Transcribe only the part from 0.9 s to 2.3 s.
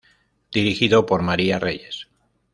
por María Reyes.